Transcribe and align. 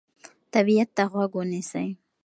طبیعت 0.53 0.89
ته 0.97 1.03
غوږ 1.11 1.31
ونیسئ. 1.37 1.87